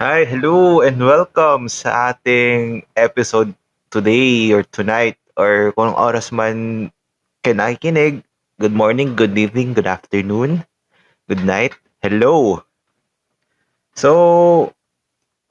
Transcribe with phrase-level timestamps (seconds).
[0.00, 3.52] Hi, hello, and welcome sa ating episode
[3.92, 6.88] today or tonight or kung oras man
[7.44, 8.24] kayo nakikinig.
[8.56, 10.64] Good morning, good evening, good afternoon,
[11.28, 11.76] good night.
[12.00, 12.64] Hello.
[13.92, 14.72] So,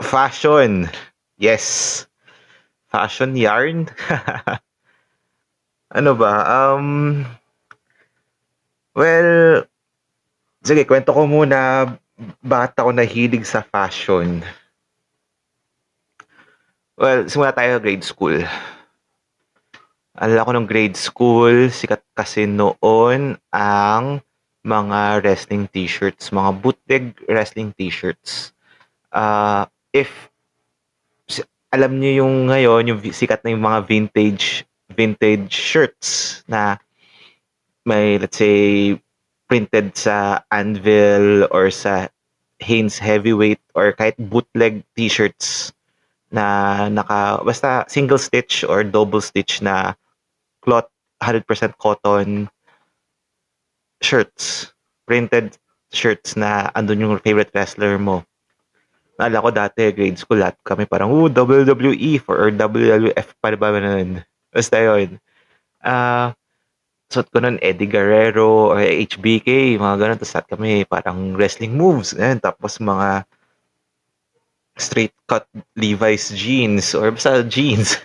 [0.01, 0.89] fashion.
[1.37, 2.09] Yes.
[2.89, 3.93] Fashion yarn.
[5.93, 6.33] ano ba?
[6.49, 7.21] Um,
[8.97, 9.69] well,
[10.65, 11.85] sige, kwento ko muna
[12.43, 14.43] bakit ako nahilig sa fashion.
[16.99, 18.43] Well, simula tayo grade school.
[20.19, 24.19] Alala ko nung grade school, sikat kasi noon ang
[24.67, 28.51] mga wrestling t-shirts, mga bootleg wrestling t-shirts.
[29.15, 29.63] Uh,
[29.95, 30.11] if
[31.71, 36.81] alam niyo yung ngayon, yung sikat na yung mga vintage vintage shirts na
[37.85, 38.97] may let's say
[39.49, 42.07] printed sa Anvil or sa
[42.61, 45.73] Hanes Heavyweight or kahit bootleg t-shirts
[46.29, 49.97] na naka basta single stitch or double stitch na
[50.61, 50.87] cloth
[51.25, 51.43] 100%
[51.81, 52.47] cotton
[53.99, 54.71] shirts.
[55.09, 55.57] Printed
[55.89, 58.21] shirts na andun yung favorite wrestler mo.
[59.17, 64.21] Naalala ko dati grade school lahat kami parang WWE for or WWF pa ba nun
[64.53, 65.17] basta yun.
[65.81, 66.37] Ah
[67.09, 72.13] suot ko nun Eddie Guerrero or HBK mga ganun tapos lahat kami parang wrestling moves
[72.13, 73.25] Ayan, tapos mga
[74.79, 77.97] straight cut Levi's jeans or basta jeans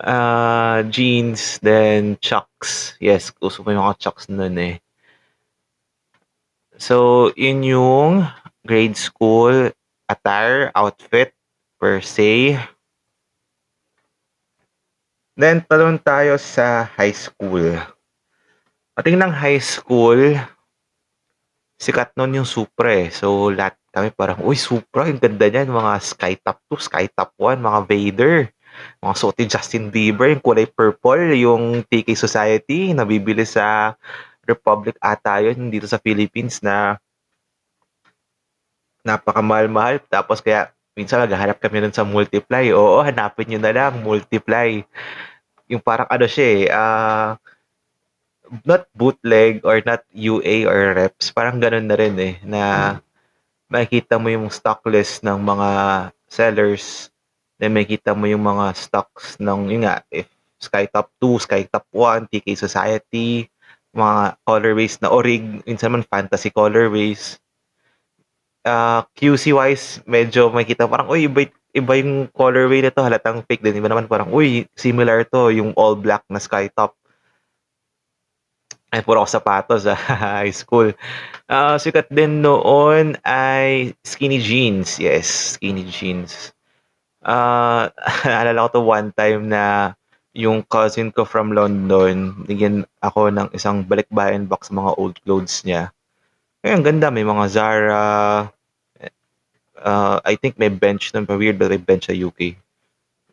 [0.00, 2.94] uh, jeans, then chucks.
[2.98, 4.76] Yes, gusto ko yung mga chucks nun eh.
[6.78, 8.26] So, yun yung
[8.66, 9.70] grade school
[10.10, 11.32] attire, outfit,
[11.78, 12.58] per se.
[15.38, 17.78] Then, talon tayo sa high school.
[18.94, 20.38] Pating ng high school,
[21.82, 23.10] sikat nun yung Supra eh.
[23.10, 25.66] So, lahat kami parang, uy, Supra, yung ganda niyan.
[25.66, 28.36] Mga Sky Top 2, Sky Top 1, mga Vader.
[29.02, 33.98] Mga suot ni Justin Bieber, yung kulay purple, yung TK Society, nabibili sa
[34.46, 36.94] Republic ata yun dito sa Philippines na
[39.02, 40.06] napakamahal-mahal.
[40.06, 42.70] Tapos kaya minsan naghahanap kami nun sa Multiply.
[42.70, 44.86] Oo, hanapin nyo na lang, Multiply.
[45.66, 47.34] Yung parang ano siya eh, ah,
[48.64, 52.60] not bootleg or not UA or reps, parang ganun na rin eh, na
[53.72, 55.68] makikita mo yung stock list ng mga
[56.28, 57.08] sellers,
[57.56, 60.28] then makikita mo yung mga stocks ng, yun nga, if
[60.60, 63.48] Sky Top 2, Sky Top 1, TK Society,
[63.94, 67.38] mga colorways na orig, minsan man fantasy colorways.
[68.64, 71.44] Ah, QC-wise, medyo makikita parang, uy, iba,
[71.76, 73.76] iba yung colorway na to, halatang fake din.
[73.76, 76.96] Iba naman parang, uy, similar to, yung all black na Sky Top.
[78.94, 79.98] Ay, puro ako sapatos sa
[80.38, 80.94] high school.
[81.50, 85.02] Ah, sikat din noon ay skinny jeans.
[85.02, 86.54] Yes, skinny jeans.
[87.26, 87.90] Ah,
[88.22, 89.98] naalala ko to one time na
[90.30, 95.90] yung cousin ko from London, bigyan ako ng isang balikbayan box mga old clothes niya.
[96.62, 97.10] Eh, ang ganda.
[97.10, 98.06] May mga Zara.
[99.84, 101.26] Uh, I think may bench nun.
[101.26, 102.54] Pa weird but may bench sa UK.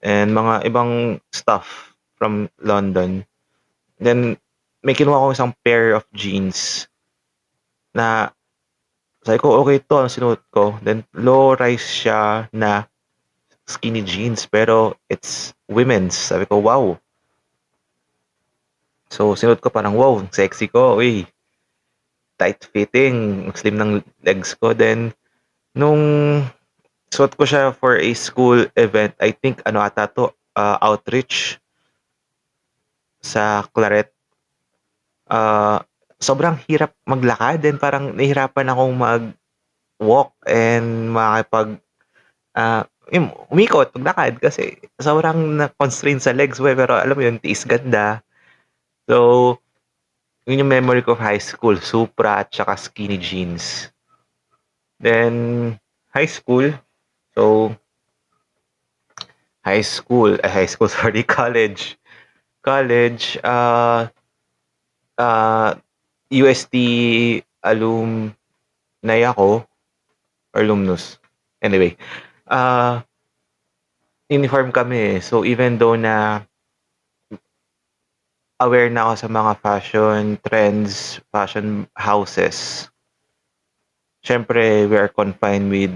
[0.02, 3.30] And mga ibang stuff from London.
[4.02, 4.42] Then,
[4.82, 6.90] may kinuha ko isang pair of jeans
[7.94, 8.34] na
[9.22, 10.82] sabi ko, okay to, ang sinuot ko.
[10.82, 12.90] Then, low-rise siya na
[13.70, 16.18] skinny jeans, pero it's women's.
[16.18, 16.98] Sabi ko, wow.
[19.14, 20.98] So, sinuot ko parang, wow, sexy ko.
[20.98, 21.30] Uy,
[22.42, 24.74] tight fitting, slim ng legs ko.
[24.74, 25.14] Then,
[25.78, 26.02] nung
[27.14, 31.62] suot ko siya for a school event, I think, ano ata to, uh, outreach
[33.22, 34.10] sa Claret.
[35.32, 35.80] Uh,
[36.20, 41.80] sobrang hirap maglakad then parang nahihirapan akong mag-walk and makakipag
[42.60, 47.38] uh, yung umikot, maglakad kasi sobrang na-constrain sa legs mo eh, pero alam mo yun,
[47.44, 48.24] tiis ganda.
[49.04, 49.60] So,
[50.48, 53.92] yun yung memory ko of high school, Supra at saka skinny jeans.
[55.04, 55.76] Then,
[56.16, 56.72] high school,
[57.36, 57.76] so,
[59.68, 62.00] high school, eh, high school, sorry, college.
[62.64, 64.08] College, uh,
[65.18, 65.76] uh,
[66.32, 66.76] UST
[67.64, 69.66] alumni ako,
[70.56, 71.20] or alumnus.
[71.62, 71.96] Anyway,
[72.48, 73.02] uh,
[74.32, 75.20] uniform kami.
[75.20, 76.48] So, even though na
[78.62, 82.88] aware na ako sa mga fashion trends, fashion houses,
[84.24, 85.92] syempre, we are confined with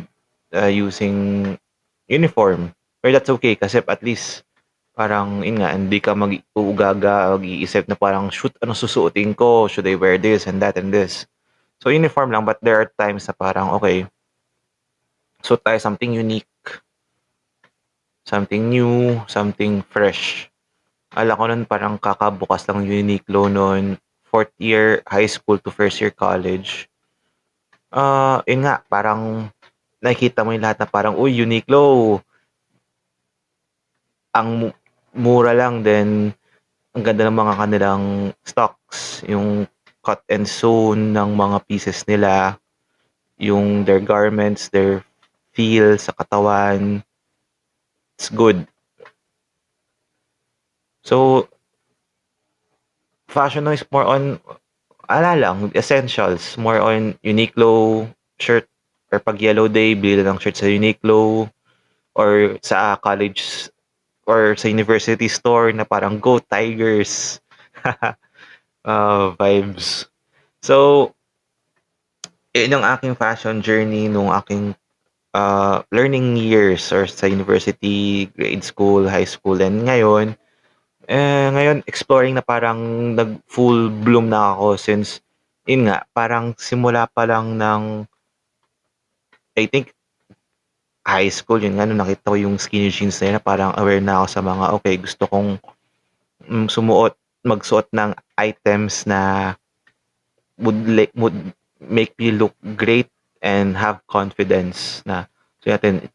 [0.54, 1.58] uh, using
[2.08, 2.74] uniform.
[3.02, 4.44] But that's okay kasi at least
[4.96, 9.68] parang yun nga, hindi ka mag-uugaga, mag-iisip na parang shoot, ano susuotin ko?
[9.68, 11.28] Should I wear this and that and this?
[11.84, 14.08] So uniform lang but there are times na parang okay,
[15.44, 16.50] suot tayo something unique.
[18.26, 20.50] Something new, something fresh.
[21.14, 26.02] Akala ko nun parang kakabukas lang yung Uniqlo noon, fourth year high school to first
[26.02, 26.90] year college.
[27.94, 29.54] Ah, yun nga, parang
[30.02, 32.20] nakikita mo yung lahat na parang, uy, Uniqlo,
[34.36, 34.74] ang
[35.16, 36.36] mura lang, then
[36.96, 38.04] ang ganda ng mga kanilang
[38.44, 39.68] stocks, yung
[40.06, 42.60] cut and sew ng mga pieces nila,
[43.40, 45.04] yung their garments, their
[45.56, 47.04] feel sa katawan,
[48.16, 48.68] it's good.
[51.04, 51.48] So,
[53.28, 54.40] fashion is more on,
[55.10, 56.58] ala lang, essentials.
[56.58, 58.08] More on Uniqlo
[58.40, 58.68] shirt
[59.12, 61.52] or pag yellow day, bili ng shirt sa Uniqlo
[62.16, 63.70] or sa college
[64.26, 67.40] or sa university store na parang go Tigers
[68.86, 70.10] uh, vibes.
[70.66, 71.14] So,
[72.58, 74.74] yun yung aking fashion journey nung aking
[75.36, 80.34] uh, learning years or sa university, grade school, high school, and ngayon,
[81.12, 85.22] eh, ngayon, exploring na parang nag-full bloom na ako since,
[85.68, 88.08] yun nga, parang simula pa lang ng,
[89.60, 89.94] I think,
[91.06, 94.20] high school, yun nga, nung nakita ko yung skinny jeans na yun, parang aware na
[94.20, 95.50] ako sa mga, okay, gusto kong
[96.50, 97.14] mm, sumuot,
[97.46, 99.54] magsuot ng items na
[100.58, 100.82] would,
[101.14, 101.38] would
[101.78, 103.08] make me look great
[103.46, 105.30] and have confidence na,
[105.62, 106.10] so natin,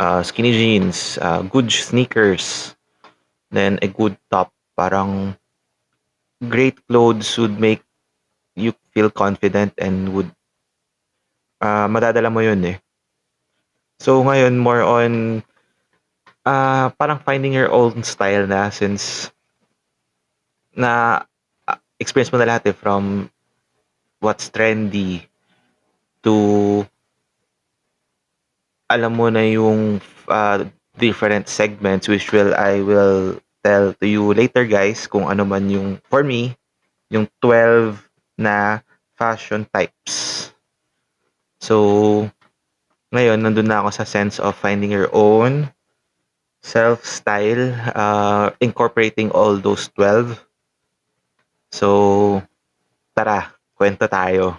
[0.00, 2.74] uh, skinny jeans, uh, good sneakers,
[3.54, 4.50] then a good top.
[4.74, 5.38] Parang
[6.42, 7.82] great clothes would make
[8.58, 10.30] you feel confident and would
[11.62, 12.76] uh, madadala mo yun eh.
[14.04, 15.40] So ngayon more on
[16.44, 19.32] uh, parang finding your own style na since
[20.76, 21.24] na
[21.64, 23.32] uh, experience mo na lahat eh from
[24.20, 25.24] what's trendy
[26.20, 26.84] to
[28.92, 30.68] alam mo na yung uh,
[31.00, 35.96] different segments which will I will tell to you later guys kung ano man yung
[36.12, 36.52] for me
[37.08, 37.96] yung 12
[38.36, 38.84] na
[39.16, 40.52] fashion types.
[41.64, 42.28] So
[43.14, 45.70] ngayon nandun na ako sa sense of finding your own
[46.64, 50.34] self-style uh, incorporating all those 12.
[51.70, 52.42] So
[53.14, 54.58] tara, kwento tayo.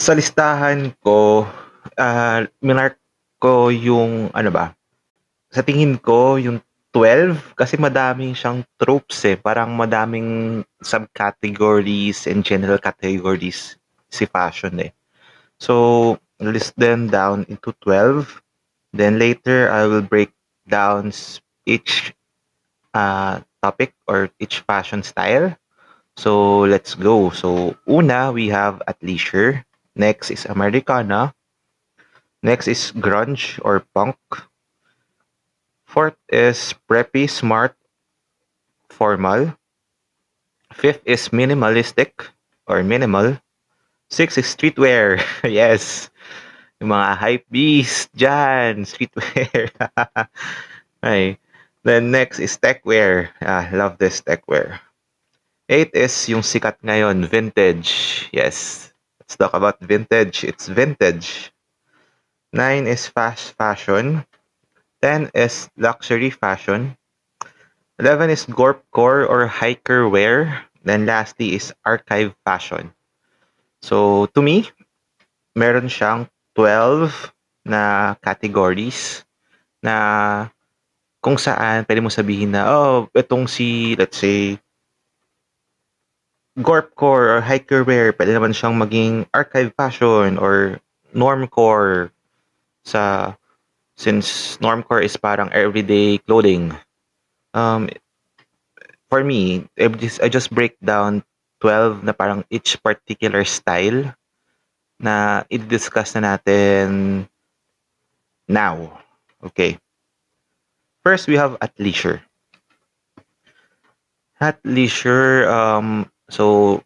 [0.00, 1.44] Sa listahan ko,
[2.00, 2.96] uh, minark
[3.36, 4.72] ko yung ano ba,
[5.52, 6.64] sa tingin ko yung
[6.94, 9.36] 12 kasi madaming siyang tropes eh.
[9.36, 13.76] Parang madaming subcategories and general categories
[14.08, 14.90] si fashion eh.
[15.60, 18.42] So, list them down into 12.
[18.92, 20.32] Then later, I will break
[20.68, 21.12] down
[21.66, 22.14] each
[22.94, 25.56] uh, topic or each fashion style.
[26.16, 27.30] So, let's go.
[27.30, 29.64] So, una, we have athleisure.
[29.96, 31.34] Next is Americana.
[32.42, 34.18] Next is grunge or punk.
[35.84, 37.76] Fourth is preppy, smart,
[38.90, 39.56] formal.
[40.72, 42.26] Fifth is minimalistic
[42.66, 43.38] or minimal.
[44.10, 45.22] Six is streetwear.
[45.46, 46.10] yes.
[46.82, 48.82] Yung mga hype beast dyan.
[48.82, 49.70] Streetwear.
[50.98, 51.38] okay.
[51.86, 53.30] Then next is techwear.
[53.40, 54.82] Ah, love this techwear.
[55.70, 58.26] Eight is yung sikat ngayon, vintage.
[58.34, 58.90] Yes.
[59.22, 60.42] Let's talk about vintage.
[60.42, 61.54] It's vintage.
[62.52, 64.26] 9 is fast fashion.
[65.00, 66.98] 10 is luxury fashion.
[68.02, 70.66] 11 is gorpcore or hiker wear.
[70.82, 72.90] Then lastly is archive fashion.
[73.80, 74.68] So to me,
[75.56, 77.32] meron siyang 12
[77.64, 79.24] na categories
[79.80, 80.48] na
[81.20, 84.56] kung saan pwede mo sabihin na, oh, itong si, let's say,
[86.60, 90.80] gorpcore or hiker wear, pwede naman siyang maging archive fashion or
[91.12, 92.12] normcore
[92.84, 93.34] sa
[93.96, 96.72] since normcore is parang everyday clothing.
[97.52, 97.92] Um,
[99.12, 101.24] for me, I just, I just break down
[101.60, 104.10] 12 na parang each particular style
[105.00, 107.24] na i-discuss na natin
[108.48, 109.00] now.
[109.44, 109.78] Okay.
[111.04, 112.20] First, we have at leisure.
[114.40, 116.80] At leisure, um, so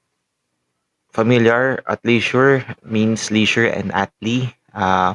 [1.11, 4.55] familiar, at leisure means leisure and athlete.
[4.75, 5.15] Uh,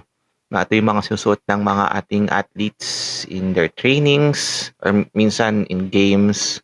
[0.49, 6.63] ito yung mga sinusuot ng mga ating athletes in their trainings or minsan in games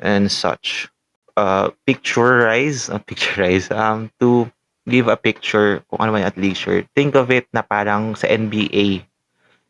[0.00, 0.90] and such.
[1.34, 4.46] Uh, picturize, uh, picturize, um, to
[4.86, 6.86] give a picture kung ano man at leisure.
[6.94, 9.02] Think of it na parang sa NBA,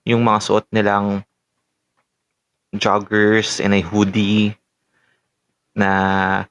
[0.04, 1.24] yung mga suot nilang
[2.74, 4.58] joggers and a hoodie
[5.74, 6.44] na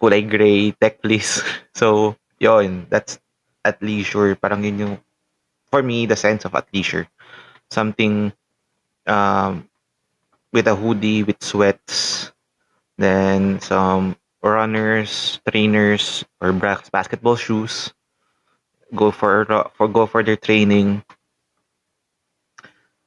[0.00, 1.44] kulay gray, tech please.
[1.76, 3.20] So, yon that's
[3.64, 4.36] at leisure.
[4.36, 4.94] Parang yun yung,
[5.68, 7.08] for me, the sense of at leisure.
[7.68, 8.32] Something
[9.06, 9.68] um,
[10.52, 12.15] with a hoodie, with sweats,
[12.98, 17.92] then some runners, trainers, or basketball shoes.
[18.94, 21.02] Go for for go for their training.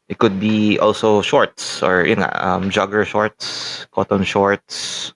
[0.10, 5.14] It could be also shorts or yun nga, um, jogger shorts, cotton shorts,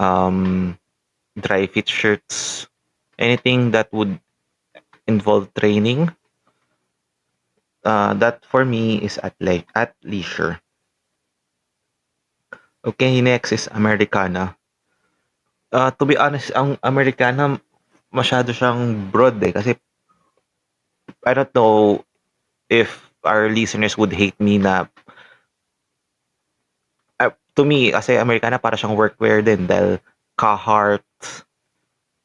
[0.00, 0.78] um,
[1.36, 2.66] dry fit shirts,
[3.18, 4.18] anything that would
[5.06, 6.10] involve training.
[7.84, 10.61] Uh, that for me is at like at leisure.
[12.82, 14.58] Okay, next is Americana.
[15.70, 17.62] Uh, to be honest, ang Americana
[18.10, 19.72] masyado siyang broad eh kasi
[21.22, 22.02] I don't know
[22.66, 24.90] if our listeners would hate me na
[27.22, 30.02] uh, to me kasi Americana para siyang workwear din dahil
[30.36, 31.06] Carhartt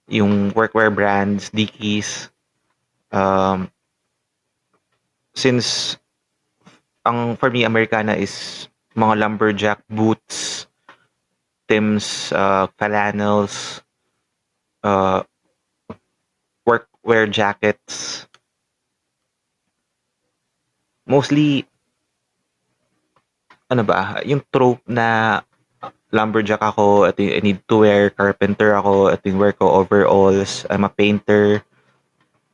[0.09, 2.33] yung workwear brands, Dickies
[3.11, 3.69] um,
[5.37, 5.95] since
[7.05, 10.65] ang for me Americana is mga lumberjack boots,
[11.69, 13.85] Tim's uh, flannels,
[14.81, 15.21] uh,
[16.65, 18.25] workwear jackets.
[21.05, 21.63] Mostly,
[23.69, 25.39] ano ba, yung trope na
[26.09, 30.91] lumberjack ako, at I need to wear carpenter ako, at wear ko overalls, I'm a
[30.91, 31.61] painter,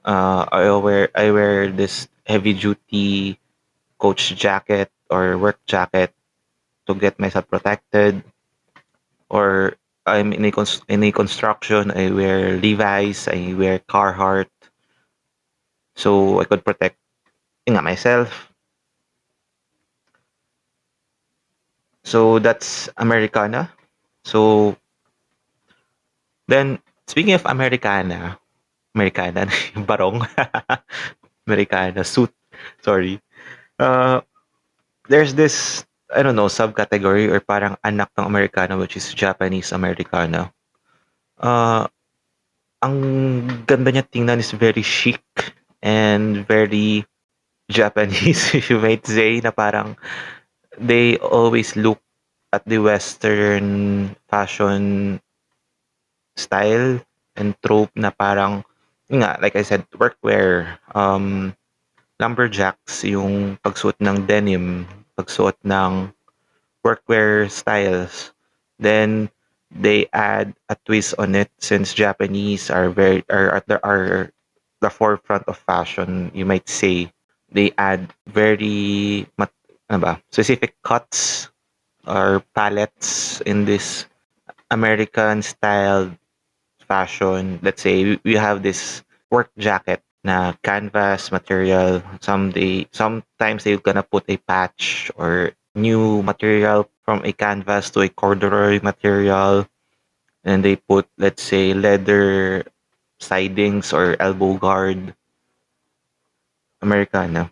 [0.04, 3.40] uh, I wear I wear this heavy duty
[3.98, 6.12] coach jacket or work jacket
[6.88, 8.24] to get myself protected.
[9.30, 9.76] Or
[10.06, 10.52] I'm in a,
[10.88, 14.52] in a construction I wear Levi's I wear Carhartt.
[15.96, 16.98] So I could protect
[17.70, 18.52] nga, myself.
[22.04, 23.72] So that's Americana.
[24.26, 24.76] So
[26.48, 28.40] then speaking of Americana
[28.96, 29.48] Americana
[29.88, 30.28] barong.
[31.48, 32.34] Americana suit.
[32.82, 33.22] Sorry.
[33.80, 34.22] Uh
[35.08, 40.54] there's this I don't know subcategory or parang anak ng Americana which is Japanese Americana
[41.42, 41.90] uh
[42.84, 42.98] ang
[43.64, 45.24] ganda niya tingnan is very chic
[45.80, 47.08] and very
[47.72, 48.52] Japanese.
[48.70, 49.96] You might say na parang
[50.76, 52.04] they always look
[52.52, 55.18] at the western fashion
[56.36, 57.00] style
[57.40, 58.68] and trope na parang
[59.10, 61.56] nga, like I said, workwear, um,
[62.20, 64.86] lumberjacks, yung pagsuot ng denim,
[65.24, 66.12] pagsuot ng
[66.84, 68.36] workwear styles.
[68.76, 69.32] Then
[69.72, 74.32] they add a twist on it since Japanese are very are are, are
[74.84, 77.08] the forefront of fashion, you might say.
[77.56, 79.56] They add very mat,
[79.88, 81.48] ano ba, specific cuts
[82.04, 84.12] or palettes in this
[84.68, 86.12] American style
[86.84, 92.02] fashion, let's say we have this work jacket na canvas material.
[92.24, 98.02] Some they sometimes they're gonna put a patch or new material from a canvas to
[98.02, 99.68] a corduroy material,
[100.44, 102.64] and they put let's say leather
[103.20, 105.16] sidings or elbow guard.
[106.84, 107.48] Americana,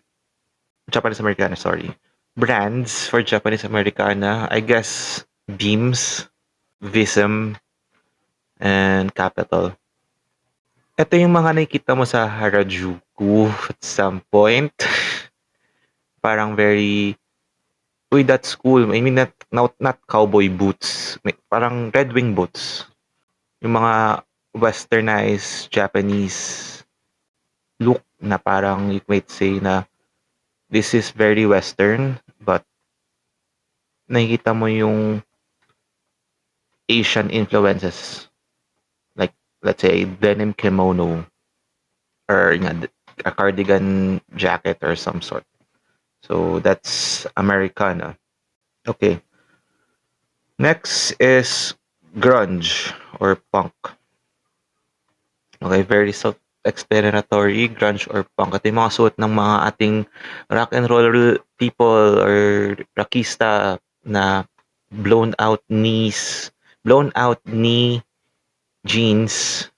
[0.90, 1.96] Japanese Americana, sorry.
[2.36, 6.28] Brands for Japanese Americana, I guess Beams,
[6.84, 7.56] Vism,
[8.60, 9.72] and Capital.
[10.92, 14.76] Ito yung mga nakikita mo sa Harajuku at some point.
[16.20, 17.16] Parang very
[18.12, 18.92] Uy, that's cool.
[18.92, 21.16] I mean, not, not, not cowboy boots.
[21.48, 22.84] Parang Red Wing boots.
[23.64, 24.20] Yung mga
[24.52, 26.84] westernized Japanese
[27.80, 29.88] look na parang you might say na
[30.68, 32.60] this is very western but
[34.12, 35.24] nakikita mo yung
[36.84, 38.28] Asian influences
[39.62, 41.26] let's say denim kimono
[42.28, 42.88] or nga,
[43.24, 45.44] a cardigan jacket or some sort.
[46.22, 48.18] So that's Americana.
[48.86, 49.22] Okay.
[50.58, 51.74] Next is
[52.18, 53.74] grunge or punk.
[55.62, 58.54] Okay, very self-explanatory, grunge or punk.
[58.54, 59.96] Ito yung mga suot ng mga ating
[60.50, 64.42] rock and roll people or rockista na
[64.90, 66.50] blown out knees,
[66.84, 68.02] blown out knee
[68.86, 69.70] jeans,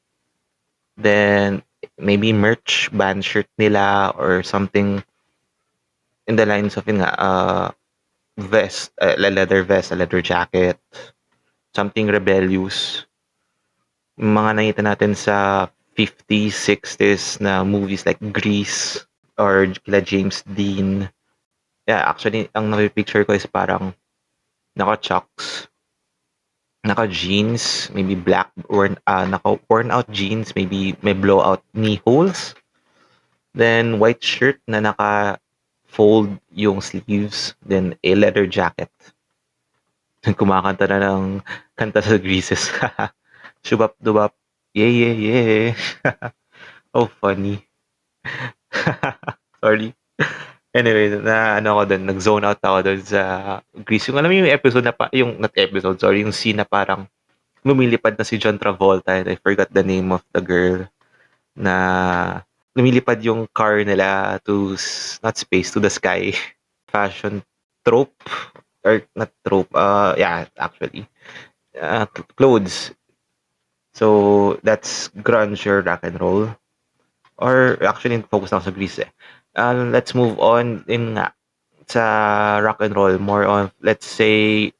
[0.96, 1.62] then
[1.98, 5.02] maybe merch, band shirt nila or something
[6.26, 7.70] in the lines of nga, uh,
[8.38, 10.78] vest, uh, leather vest, a leather jacket,
[11.74, 13.04] something rebellious.
[14.14, 15.66] mga nakita natin sa
[15.98, 19.02] 50s, 60s na movies like Grease
[19.38, 21.10] or kila James Dean.
[21.90, 23.90] Yeah, actually, ang napipicture ko is parang
[24.78, 25.66] naka-chucks
[26.84, 32.54] naka-jeans, maybe black worn uh, naka worn out jeans, maybe may blowout knee holes.
[33.54, 37.54] Then white shirt na naka-fold yung sleeves.
[37.64, 38.92] Then a leather jacket.
[40.24, 41.40] Kumakanta na ng
[41.76, 42.68] kanta sa Greases.
[43.64, 44.36] Shubap dubap.
[44.74, 45.72] Yeah, yeah, yeah.
[46.94, 47.62] oh, funny.
[49.62, 49.94] Sorry.
[50.74, 53.22] Anyway, na ano ako doon, nag-zone out ako doon sa
[53.86, 54.10] Grease.
[54.10, 57.06] Yung alam mo yung episode na pa, yung not episode, sorry, yung scene na parang
[57.62, 60.84] lumilipad na si John Travolta and I forgot the name of the girl
[61.54, 62.42] na
[62.74, 64.74] lumilipad yung car nila to
[65.22, 66.34] not space to the sky.
[66.92, 67.46] Fashion
[67.86, 68.14] trope?
[68.84, 71.08] Or not trope uh yeah actually.
[71.72, 72.04] Uh,
[72.36, 72.92] clothes.
[73.94, 76.52] So that's grunge or rock and roll.
[77.38, 79.10] Or actually focus na sa Grease eh.
[79.54, 81.30] Uh, let's move on in nga
[81.86, 82.04] sa
[82.58, 84.72] rock and roll more on let's say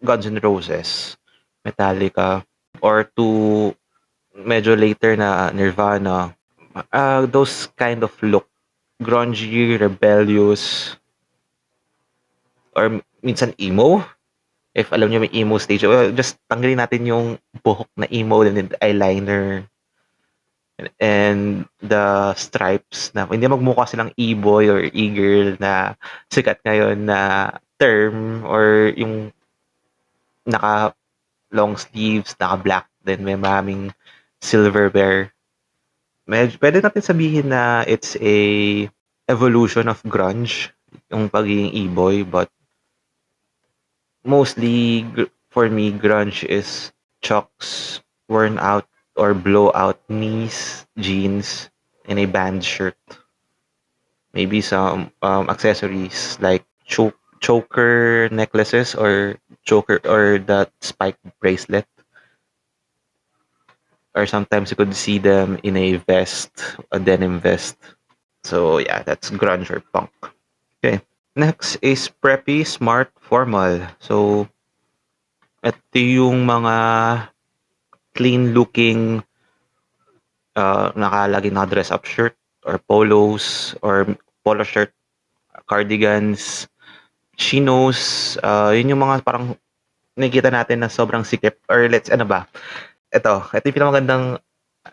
[0.00, 1.20] Guns N' Roses
[1.60, 2.40] Metallica
[2.80, 3.72] or to
[4.32, 6.32] medyo later na Nirvana.
[6.92, 8.48] Uh, those kind of look
[9.00, 10.96] grungy, rebellious
[12.76, 14.04] or minsan emo
[14.76, 15.88] if alam niyo may emo stage.
[15.88, 17.26] Well, just tanggalin natin yung
[17.64, 19.64] buhok na emo and eyeliner
[21.00, 25.96] and the stripes na hindi magmukha silang e-boy or e-girl na
[26.28, 29.32] sikat ngayon na term or yung
[30.44, 30.92] naka
[31.52, 33.94] long sleeves, naka-black din, may maraming
[34.44, 35.32] silver bear.
[36.26, 38.38] Med pwede natin sabihin na it's a
[39.30, 40.74] evolution of grunge,
[41.08, 42.50] yung pagiging e-boy, but
[44.26, 45.06] mostly
[45.48, 46.92] for me, grunge is
[47.22, 48.84] chucks, worn out
[49.16, 51.70] or blow out knees, jeans,
[52.04, 52.96] and a band shirt.
[54.32, 61.86] Maybe some um, accessories like choke choker necklaces or choker or that spike bracelet.
[64.14, 66.50] Or sometimes you could see them in a vest,
[66.92, 67.76] a denim vest.
[68.44, 70.12] So yeah, that's grunge or punk.
[70.80, 71.00] Okay.
[71.36, 73.84] Next is preppy, smart, formal.
[74.00, 74.48] So
[75.60, 76.74] ito yung mga
[78.16, 79.20] clean looking
[80.56, 84.08] uh, nakalagay na dress up shirt or polos or
[84.42, 84.90] polo shirt,
[85.68, 86.66] cardigans,
[87.36, 89.54] chinos, uh, yun yung mga parang
[90.16, 92.48] nakikita natin na sobrang sikip or let's ano ba?
[93.12, 94.40] Ito ito yung pinakamagandang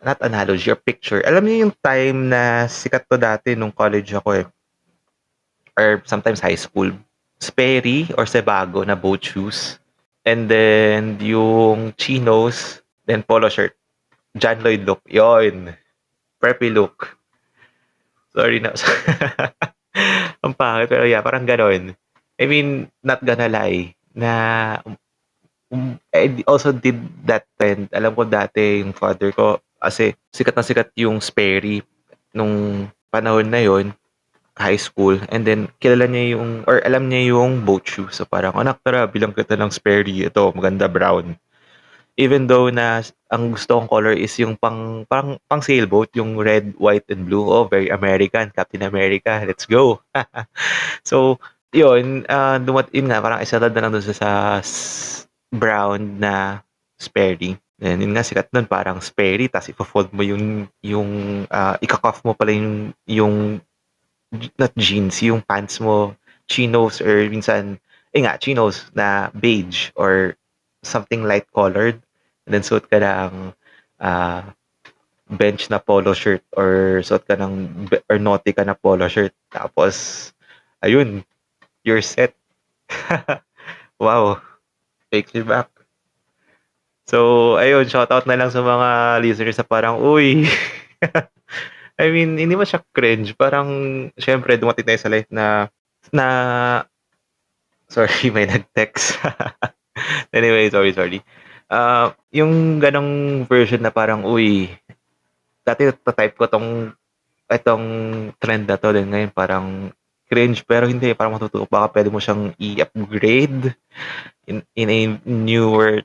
[0.03, 1.23] not analogy or picture.
[1.23, 4.45] Alam niyo yung time na sikat to dati nung college ako eh.
[5.79, 6.91] Or sometimes high school.
[7.39, 9.79] Sperry or Sebago na boat shoes.
[10.23, 13.75] And then yung chinos then polo shirt.
[14.33, 15.01] John Lloyd look.
[15.07, 15.75] Yon
[16.41, 17.15] preppy look.
[18.33, 18.73] Sorry na.
[20.43, 21.93] Ang pangit pero yeah parang ganon.
[22.35, 24.31] I mean not gonna lie na
[25.69, 26.97] um, I also did
[27.29, 27.93] that trend.
[27.93, 31.85] Alam ko dati yung father ko kasi sikat na sikat yung Sperry
[32.33, 33.93] nung panahon na yon
[34.57, 35.21] high school.
[35.29, 38.09] And then kilala niya yung or alam niya yung boat shoe.
[38.09, 40.25] So parang anak tara bilang kita ng Sperry.
[40.25, 41.37] Ito maganda brown
[42.15, 43.01] even though na
[43.33, 47.49] ang gusto kong color is yung pang pang pang sailboat yung red white and blue
[47.49, 49.97] oh very American Captain America let's go
[51.09, 51.41] so
[51.73, 54.31] yun uh, dumat yun nga parang isa na lang dun sa, sa
[55.53, 56.65] brown na
[56.97, 57.53] Sperry.
[57.77, 61.09] And yun nga sikat nun, parang Sperry, tapos ipo-fold mo yung, yung,
[61.45, 63.35] uh, ika-cuff mo pala yung, yung,
[64.57, 66.17] not jeans, yung pants mo,
[66.49, 67.77] chinos, or minsan,
[68.15, 70.33] eh nga, chinos na beige, or
[70.83, 71.97] something light colored,
[72.45, 73.55] and then suot ka ng,
[74.03, 74.43] uh,
[75.33, 80.29] bench na polo shirt, or suot ka ng, or naughty ka na polo shirt, tapos,
[80.85, 81.23] ayun,
[81.81, 82.35] you're set.
[84.03, 84.37] wow
[85.13, 85.69] takes me back.
[87.05, 90.49] So, ayun, shoutout na lang sa mga listeners na parang, uy,
[92.01, 93.37] I mean, hindi mo siya cringe.
[93.37, 93.69] Parang,
[94.17, 95.69] syempre, dumating tayo sa life na,
[96.09, 96.27] na,
[97.85, 99.21] sorry, may nag-text.
[100.37, 101.19] anyway, sorry, sorry.
[101.71, 104.69] Uh, yung ganong version na parang, uy,
[105.63, 106.93] dati type ko tong,
[107.49, 107.85] itong
[108.37, 109.89] trend na to, din ngayon parang,
[110.33, 111.69] cringe, pero hindi, parang matutuwa.
[111.69, 113.77] Baka pwede mo siyang i-upgrade
[114.49, 116.01] in, in a newer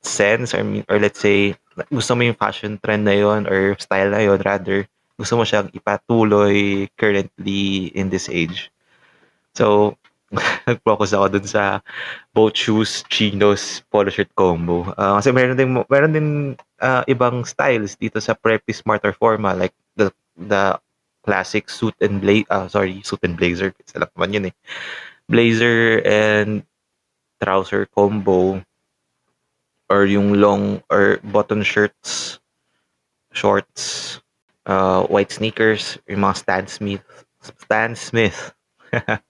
[0.00, 1.52] sense or, or let's say,
[1.92, 4.88] gusto mo yung fashion trend na yon or style na yon rather,
[5.20, 8.72] gusto mo siyang ipatuloy currently in this age.
[9.52, 9.98] So,
[10.68, 11.80] nag-focus ako dun sa
[12.36, 14.84] boat shoes, chinos, polo shirt combo.
[15.00, 16.28] Uh, kasi meron din, meron din
[16.84, 19.56] uh, ibang styles dito sa preppy, smart, or formal.
[19.56, 20.76] Like the, the
[21.24, 23.72] classic suit and blazer, uh, sorry, suit and blazer.
[23.80, 24.54] Isa lang naman yun eh.
[25.28, 26.64] Blazer and
[27.40, 28.60] trouser combo
[29.88, 32.40] or yung long or button shirts,
[33.32, 34.20] shorts.
[34.68, 37.24] uh, white sneakers, yung mga Stan Smith.
[37.40, 38.54] Stan Smith.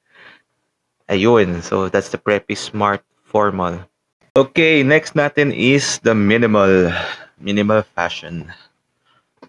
[1.09, 1.64] Ayun.
[1.64, 3.81] So, that's the preppy smart formal.
[4.37, 6.92] Okay, next natin is the minimal.
[7.38, 8.51] Minimal fashion.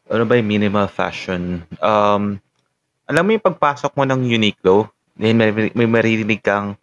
[0.10, 1.66] Ano ba yung minimal fashion?
[1.82, 2.42] Um,
[3.10, 6.78] alam mo yung pagpasok mo ng Uniqlo, may, may maririnig kang,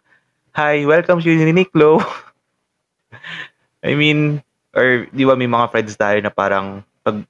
[0.57, 2.01] Hi, welcome to Uniqlo.
[3.87, 4.41] I mean,
[4.73, 7.21] or di ba may mga friends tayo na parang pag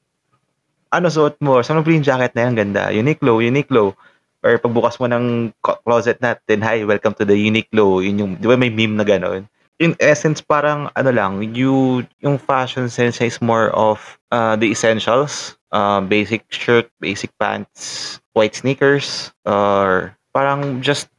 [0.87, 2.87] ano suot mo, saan mo yung jacket na yan, ganda.
[2.87, 3.99] Uniqlo, Uniqlo.
[4.47, 7.99] Or pagbukas mo ng closet natin, hi, welcome to the Uniqlo.
[7.99, 9.43] Yun yung, di ba may meme na gano'n?
[9.83, 13.99] In essence, parang ano lang, you, yung fashion sense is more of
[14.31, 15.59] uh, the essentials.
[15.75, 21.11] Uh, basic shirt, basic pants, white sneakers, or parang just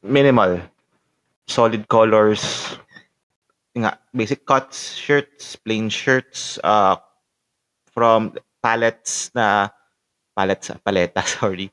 [0.00, 0.56] minimal.
[1.44, 2.72] Solid colors,
[3.76, 6.96] nga, basic cuts, shirts, plain shirts, uh,
[7.92, 8.32] from
[8.64, 9.68] palettes na,
[10.32, 11.68] palettes, paleta, sorry,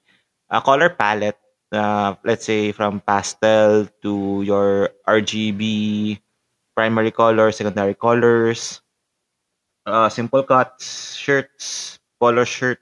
[0.49, 1.37] a color palette,
[1.71, 6.17] uh, let's say from pastel to your RGB,
[6.75, 8.81] primary colors, secondary colors,
[9.85, 12.79] uh, simple cuts, shirts, polo shirt,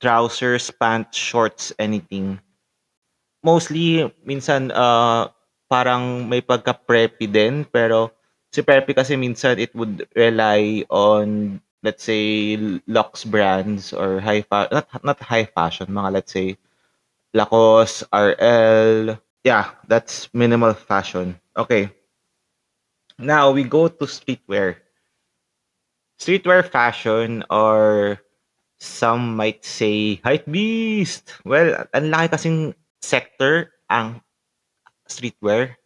[0.00, 2.38] trousers, pants, shorts, anything.
[3.42, 5.30] Mostly, minsan, uh,
[5.70, 8.10] parang may pagka-preppy din, pero
[8.50, 12.58] si preppy kasi minsan it would rely on let's say
[12.90, 16.58] Lux brands or high fa- not not high fashion mga let's say
[17.36, 19.20] Lacoste, RL.
[19.44, 21.38] Yeah, that's minimal fashion.
[21.56, 21.92] Okay.
[23.18, 24.76] Now we go to streetwear.
[26.18, 28.18] Streetwear fashion or
[28.80, 31.36] some might say hype beast.
[31.44, 32.58] Well, ang laki kasing
[33.04, 34.24] sector ang
[35.04, 35.76] streetwear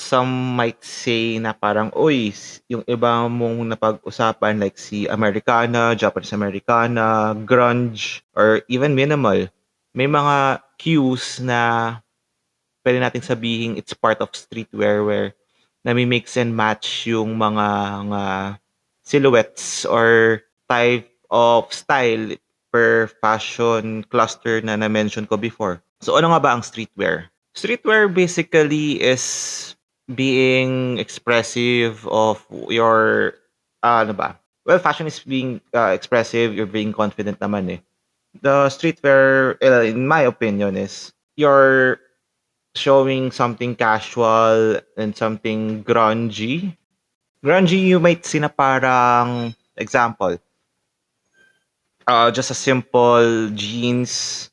[0.00, 2.32] some might say na parang, uy,
[2.72, 9.44] yung iba mong napag-usapan like si Americana, Japanese Americana, grunge, or even minimal,
[9.92, 12.00] may mga cues na
[12.80, 15.36] pwede natin sabihin it's part of streetwear where
[15.84, 17.66] na may mix and match yung mga,
[18.08, 18.24] mga
[19.04, 22.32] silhouettes or type of style
[22.72, 25.82] per fashion cluster na na-mention ko before.
[26.00, 27.28] So ano nga ba ang streetwear?
[27.52, 29.74] Streetwear basically is
[30.14, 33.34] being expressive of your
[33.82, 34.38] uh, ano ba?
[34.66, 37.80] Well, fashion is being uh, expressive, you're being confident naman eh.
[38.42, 41.98] The streetwear, uh, in my opinion, is you're
[42.76, 46.76] showing something casual and something grungy.
[47.44, 50.38] Grungy, you might see na parang, example,
[52.06, 54.50] uh, just a simple jeans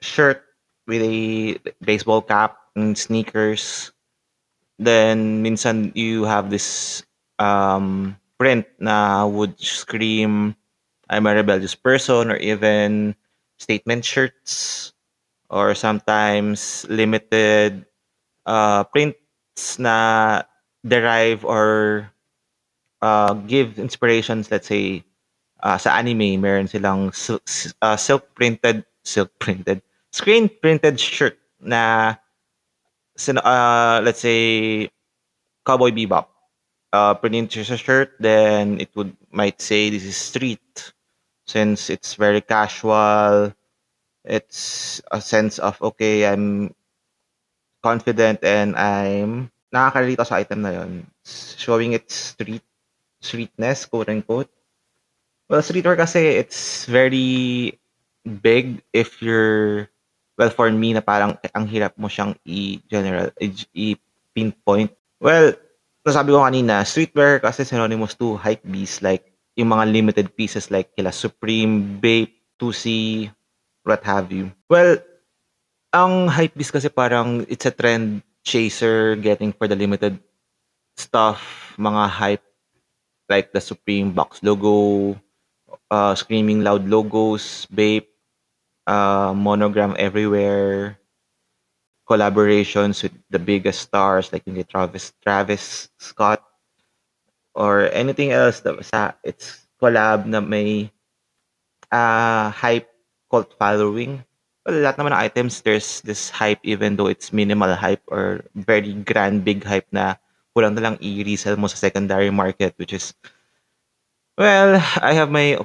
[0.00, 0.44] shirt
[0.86, 3.91] with a baseball cap and sneakers
[4.78, 7.02] then minsan you have this
[7.38, 10.54] um, print na would scream
[11.10, 13.14] I'm a rebellious person or even
[13.58, 14.92] statement shirts
[15.50, 17.84] or sometimes limited
[18.46, 20.42] uh, prints na
[20.86, 22.08] derive or
[23.02, 25.04] uh, give inspirations let's say
[25.62, 27.42] uh, sa anime meron silang silk,
[27.82, 32.14] uh, silk printed silk printed screen printed shirt na
[33.38, 34.88] uh, let's say
[35.66, 36.26] Cowboy Bebop
[36.92, 40.92] uh, print a shirt, then it would might say this is street
[41.46, 43.52] since it's very casual.
[44.24, 46.74] It's a sense of okay, I'm
[47.82, 51.06] confident and I'm nakakarelate sa item na yon.
[51.58, 52.62] Showing its street
[53.20, 54.50] streetness, quote unquote.
[55.48, 57.76] Well, streetwear kasi it's very
[58.24, 59.91] big if you're
[60.42, 63.30] well, for me, na parang ang hirap mo siyang i-general,
[63.70, 64.90] i-pinpoint.
[65.22, 65.54] Well,
[66.02, 70.90] nasabi ko kanina, streetwear kasi synonymous to hype beast, like yung mga limited pieces like
[70.98, 73.30] kila Supreme, Bape, 2C,
[73.86, 74.50] what have you.
[74.66, 74.98] Well,
[75.94, 80.18] ang hype beast kasi parang it's a trend chaser getting for the limited
[80.98, 81.38] stuff,
[81.78, 82.46] mga hype
[83.30, 85.14] like the Supreme box logo,
[85.86, 88.10] uh, screaming loud logos, Bape,
[88.86, 90.98] uh, monogram everywhere,
[92.08, 96.42] collaborations with the biggest stars like yung Travis Travis Scott
[97.54, 100.90] or anything else that sa it's collab na may
[101.90, 102.88] uh, hype
[103.30, 104.24] cult following.
[104.62, 108.94] Well, lahat naman ng items, there's this hype even though it's minimal hype or very
[109.02, 110.14] grand big hype na
[110.54, 113.16] kulang na lang i-resell mo sa secondary market which is
[114.36, 115.58] well, I have my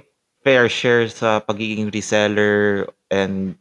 [0.48, 3.58] fair share sa pagiging reseller and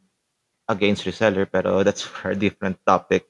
[0.68, 3.26] against reseller pero that's for a different topic.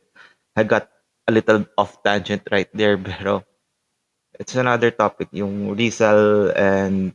[0.56, 0.88] I got
[1.28, 3.44] a little off tangent right there pero
[4.38, 7.12] it's another topic yung resell and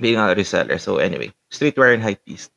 [0.00, 0.80] being a reseller.
[0.80, 2.50] So anyway, streetwear and high hypebeast.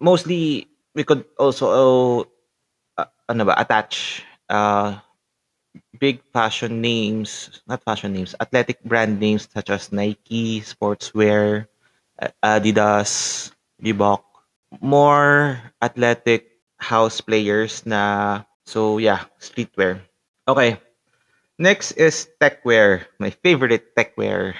[0.00, 2.24] Mostly, we could also
[2.98, 4.98] uh, ano ba, attach uh,
[5.98, 11.66] big fashion names, not fashion names, athletic brand names such as Nike, Sportswear,
[12.44, 14.27] Adidas, Reebok.
[14.80, 20.00] More athletic house players na, so yeah, streetwear.
[20.46, 20.78] Okay.
[21.58, 23.10] Next is techwear.
[23.18, 24.54] My favorite techwear.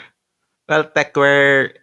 [0.67, 1.79] Well, techwear,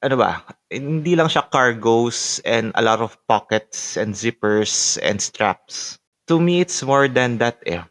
[0.00, 0.40] ano ba,
[0.72, 6.00] hindi lang siya cargos and a lot of pockets and zippers and straps.
[6.32, 7.84] To me, it's more than that eh.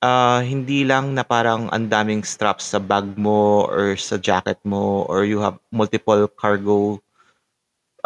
[0.00, 5.04] Uh, hindi lang na parang ang daming straps sa bag mo or sa jacket mo
[5.08, 7.00] or you have multiple cargo,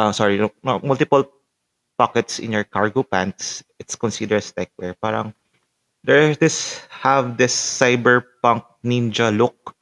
[0.01, 1.29] uh, sorry, multiple
[2.01, 3.61] pockets in your cargo pants.
[3.77, 4.97] It's considered as techwear.
[4.97, 5.37] Parang
[6.01, 9.77] there's this have this cyberpunk ninja look.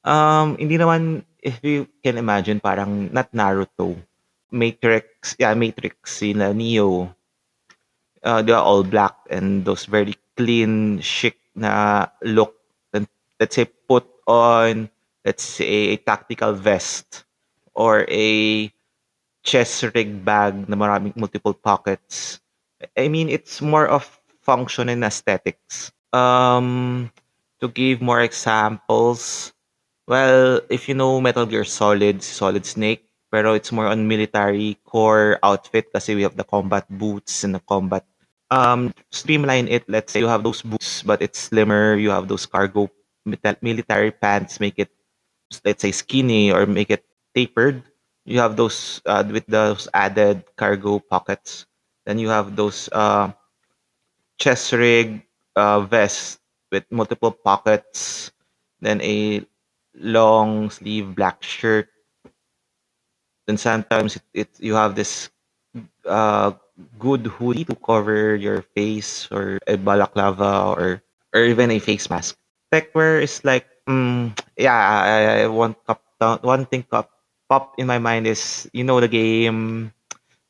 [0.00, 4.00] Um, hindi naman if you can imagine parang not Naruto,
[4.48, 7.12] Matrix, yeah, Matrix, sila Neo.
[8.24, 12.56] Uh, they're all black and those very clean, chic na look.
[12.92, 14.88] Then, let's say put on,
[15.24, 17.24] let's say a tactical vest
[17.72, 18.68] or a
[19.42, 22.40] chest rig bag na maraming multiple pockets.
[22.96, 24.04] I mean, it's more of
[24.42, 25.92] function and aesthetics.
[26.12, 27.10] Um,
[27.60, 29.52] to give more examples,
[30.08, 35.38] well, if you know Metal Gear Solid, Solid Snake, pero it's more on military core
[35.42, 38.02] outfit kasi we have the combat boots and the combat
[38.50, 42.44] um streamline it let's say you have those boots but it's slimmer you have those
[42.44, 42.90] cargo
[43.62, 44.90] military pants make it
[45.62, 47.82] let's say skinny or make it tapered
[48.24, 51.66] you have those uh, with those added cargo pockets.
[52.06, 53.32] Then you have those uh,
[54.38, 55.22] chest rig
[55.56, 56.40] uh, vest
[56.72, 58.32] with multiple pockets.
[58.80, 59.44] Then a
[59.94, 61.88] long sleeve black shirt.
[63.46, 65.30] Then sometimes it, it you have this
[66.06, 66.52] uh,
[66.98, 71.02] good hoodie to cover your face or a balaclava or
[71.34, 72.36] or even a face mask.
[72.72, 76.02] Techwear is like mm, yeah, I, I one cup
[76.42, 77.10] one thing cup
[77.50, 79.90] pop in my mind is you know the game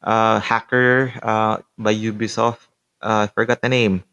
[0.04, 2.68] uh, Hacker uh, by Ubisoft.
[3.00, 4.04] Uh, I forgot the name.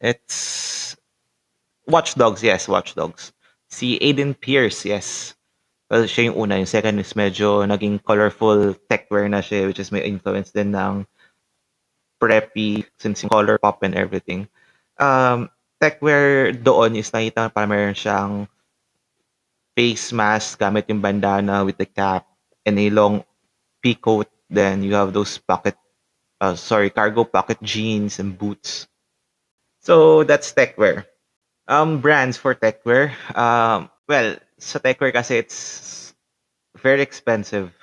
[0.00, 0.96] It's
[1.88, 3.32] Watch Dogs, yes, Watch Dogs.
[3.72, 5.34] Si Aiden Pierce, yes.
[5.88, 6.60] Well, siya yung una.
[6.60, 11.06] Yung second is medyo naging colorful techwear na siya, which is may influence din ng
[12.20, 14.44] preppy, since yung color pop and everything.
[15.00, 15.48] Um,
[15.80, 18.50] techwear doon is nakita para meron siyang
[19.76, 22.26] face mask gamit yung bandana with the cap
[22.64, 23.22] and a long
[23.82, 24.28] pea coat.
[24.48, 25.76] Then you have those pocket,
[26.40, 28.88] uh, sorry, cargo pocket jeans and boots.
[29.80, 31.04] So that's techwear.
[31.68, 33.12] Um, brands for techwear.
[33.36, 36.14] Um, well, sa techwear kasi it's
[36.78, 37.74] very expensive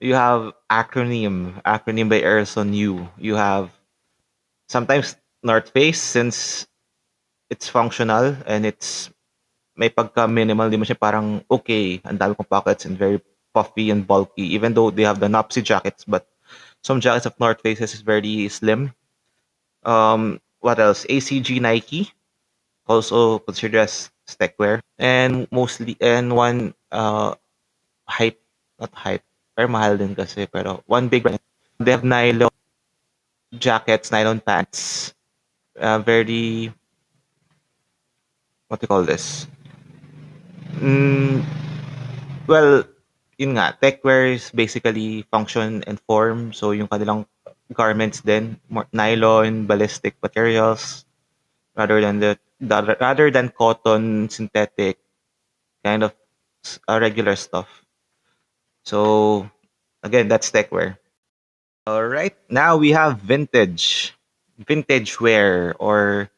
[0.00, 3.08] you have acronym acronym by Erson U.
[3.18, 3.70] You have
[4.68, 6.66] sometimes North Face since
[7.50, 9.10] it's functional and it's
[9.78, 13.22] may pagka minimal di mo siya parang okay ang dami kong pockets and very
[13.54, 16.26] puffy and bulky even though they have the Nopsy jackets but
[16.82, 18.90] some jackets of North Face is very slim
[19.86, 22.10] um what else ACG Nike
[22.90, 27.32] also considered as techwear and mostly and one uh
[28.04, 28.42] hype
[28.82, 29.24] not hype
[29.58, 30.46] pero mahal din kasi.
[30.46, 31.42] Pero one big brand.
[31.82, 32.54] They have nylon
[33.58, 35.10] jackets, nylon pants.
[35.74, 36.70] Uh, very,
[38.70, 39.50] what do you call this?
[40.76, 41.42] Mm,
[42.46, 42.84] well,
[43.38, 46.52] yun nga, techwear is basically function and form.
[46.52, 47.26] So yung kanilang
[47.72, 51.04] garments then more nylon, ballistic materials,
[51.76, 54.98] rather than the, the rather than cotton, synthetic,
[55.84, 56.14] kind of
[56.88, 57.68] uh, regular stuff.
[58.84, 59.48] So
[60.02, 60.98] again, that's techwear.
[61.86, 64.14] All right, now we have vintage,
[64.58, 66.30] vintage wear or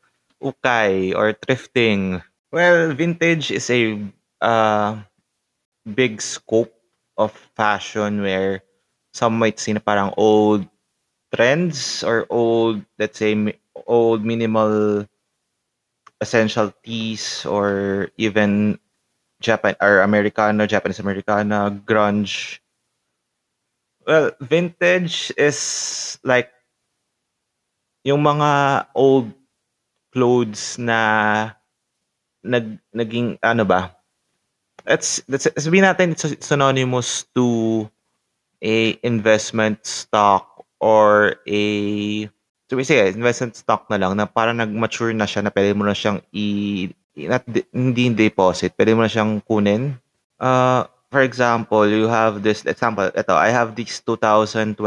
[0.43, 2.23] ukay or thrifting.
[2.53, 3.99] Well, vintage is a
[4.40, 4.98] uh,
[5.94, 6.72] big scope
[7.16, 8.62] of fashion where
[9.12, 10.66] some might see na parang old
[11.35, 13.35] trends or old, let's say,
[13.87, 15.07] old minimal
[16.20, 18.79] essential tees or even
[19.40, 22.61] Japan or Americana, Japanese Americana, grunge.
[24.07, 26.50] Well, vintage is like
[28.05, 28.50] yung mga
[28.96, 29.33] old
[30.12, 31.00] clothes na
[32.44, 34.00] nag naging ano ba?
[34.90, 37.87] Let's let's sabihin natin it's synonymous to
[38.59, 41.62] a investment stock or a
[42.66, 45.87] so we say investment stock na lang na para nag-mature na siya na pwede mo
[45.87, 49.98] na siyang i not hindi deposit, pwede mo na siyang kunin.
[50.38, 53.11] Uh, for example, you have this example.
[53.11, 54.79] Ito, I have this 2020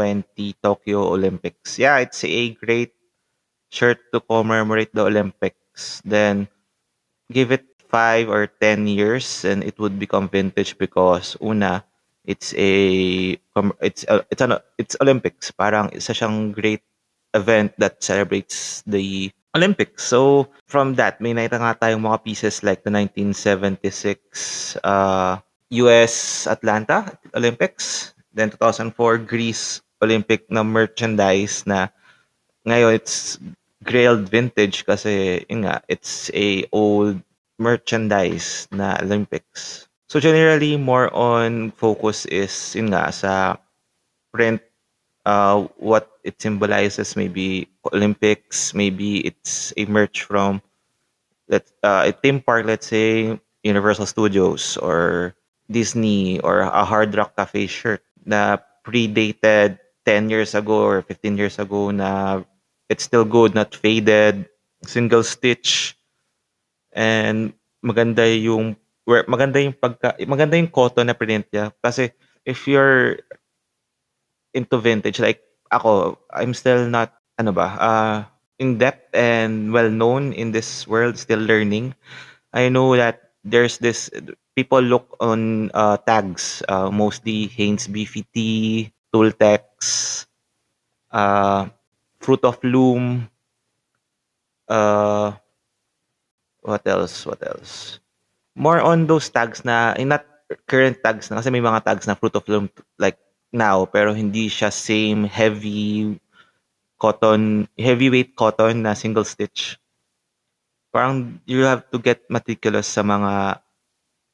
[0.62, 1.78] Tokyo Olympics.
[1.78, 2.96] Yeah, it's a great
[3.70, 6.00] shirt to commemorate the Olympics.
[6.02, 6.48] Then
[7.30, 11.86] give it five or ten years, and it would become vintage because una,
[12.26, 13.38] it's a
[13.78, 15.54] it's a, it's an it's Olympics.
[15.54, 16.82] Parang isa siyang great
[17.38, 20.02] event that celebrates the Olympics.
[20.10, 25.38] So, from that, may nakita nga tayong mga pieces like the 1976 uh,
[25.86, 31.94] US Atlanta Olympics, then 2004 Greece Olympic na merchandise na
[32.66, 33.38] ngayon it's
[33.86, 37.22] grailed vintage kasi nga, it's a old
[37.58, 39.88] merchandise na Olympics.
[40.08, 43.56] So generally, more on focus is yun nga sa
[44.32, 44.62] print
[45.24, 50.62] uh, what it symbolizes maybe Olympics, maybe it's a merch from
[51.48, 55.34] let uh, a theme park, let's say Universal Studios or
[55.70, 61.58] Disney or a Hard Rock Cafe shirt na predated 10 years ago or 15 years
[61.58, 62.42] ago na
[62.88, 64.44] it's still good, not faded,
[64.84, 65.96] single stitch,
[66.94, 67.52] and
[67.84, 71.74] maganda yung maganda yung pagka maganda yung cotton na print niya.
[71.84, 72.14] Kasi
[72.48, 73.20] if you're
[74.54, 75.42] into vintage like
[75.74, 78.16] ako I'm still not ano ba uh
[78.62, 81.94] in depth and well known in this world still learning.
[82.54, 84.08] I know that there's this
[84.54, 90.26] people look on uh, tags uh, mostly Hanes BFT Tooltex
[91.10, 91.66] uh,
[92.22, 93.28] Fruit of Loom
[94.68, 95.32] uh,
[96.64, 98.00] what else what else
[98.56, 100.24] more on those tags na in not
[100.66, 102.66] current tags na kasi may mga tags na Fruit of Loom
[102.98, 103.20] like
[103.52, 106.16] now pero hindi siya same heavy
[107.04, 109.76] cotton, heavyweight cotton na single stitch.
[110.88, 113.60] Parang you have to get meticulous sa mga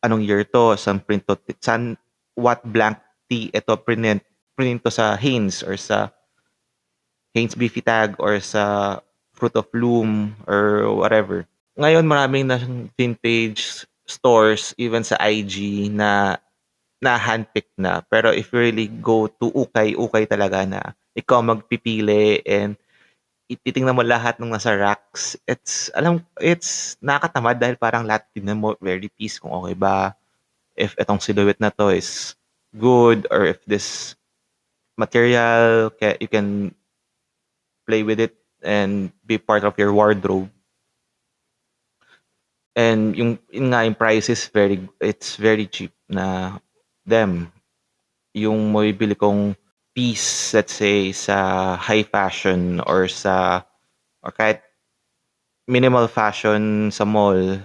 [0.07, 1.99] anong year to, sa print to, san,
[2.39, 4.23] what blank tee ito print,
[4.55, 6.15] print to sa Hanes or sa
[7.35, 9.01] Hanes Beefy Tag or sa
[9.35, 11.50] Fruit of Loom or whatever.
[11.81, 12.61] Ngayon maraming na
[12.93, 16.37] vintage stores even sa IG na
[17.01, 18.05] na handpick na.
[18.05, 22.77] Pero if you really go to ukay, ukay talaga na ikaw magpipili and
[23.49, 25.41] ititingnan mo lahat ng nasa racks.
[25.49, 30.13] It's, alam, it's nakakatamad dahil parang lahat tingnan mo very piece kung okay ba.
[30.77, 32.37] If itong silhouette na to is
[32.77, 34.21] good or if this
[35.01, 35.89] material,
[36.21, 36.77] you can
[37.89, 40.53] play with it and be part of your wardrobe.
[42.77, 46.59] And yung, yung nga, yung price is very, it's very cheap na
[47.05, 47.51] them.
[48.35, 49.57] Yung mabibili kong
[49.95, 53.63] piece, let's say, sa high fashion or sa,
[54.23, 54.63] or kahit
[55.67, 57.59] minimal fashion sa mall,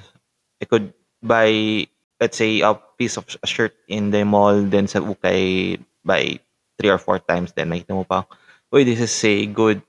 [0.61, 1.85] I could buy,
[2.19, 6.39] let's say, a piece of a shirt in the mall, then sa ukay, buy
[6.77, 8.25] three or four times, then makita mo pa,
[8.73, 9.81] uy, this is a good,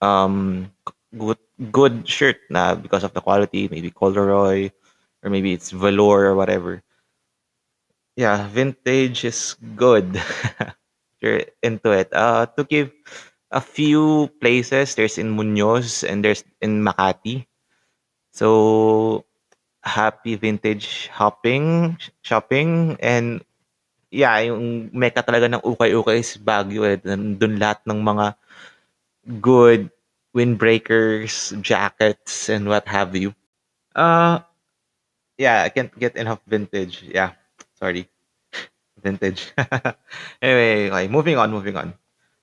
[0.00, 0.72] um,
[1.12, 1.38] good,
[1.70, 4.70] good shirt na because of the quality, maybe corduroy,
[5.22, 6.82] or maybe it's velour or whatever.
[8.16, 10.22] Yeah, vintage is good.
[11.24, 12.12] you're into it.
[12.12, 12.92] Uh, to give
[13.50, 17.46] a few places, there's in Muñoz and there's in Makati.
[18.34, 19.24] So,
[19.82, 23.44] happy vintage hopping, shopping, and
[24.10, 26.86] yeah, yung meka talaga ng ukay-ukay is Baguio.
[26.86, 26.98] Eh.
[27.02, 28.26] Nandun lahat ng mga
[29.38, 29.93] good
[30.34, 33.34] windbreakers, jackets, and what have you.
[33.94, 34.40] Uh,
[35.38, 37.06] yeah, I can't get enough vintage.
[37.06, 37.38] Yeah.
[37.78, 38.10] Sorry.
[39.02, 39.52] Vintage.
[40.42, 41.94] anyway, okay, moving on, moving on.